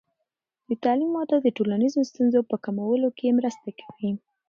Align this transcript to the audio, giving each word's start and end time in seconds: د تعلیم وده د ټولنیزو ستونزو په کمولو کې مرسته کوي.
د 0.69 0.71
تعلیم 0.83 1.11
وده 1.15 1.37
د 1.41 1.47
ټولنیزو 1.57 2.01
ستونزو 2.09 2.39
په 2.49 2.55
کمولو 2.65 3.07
کې 3.17 3.35
مرسته 3.39 3.67
کوي. 3.81 4.11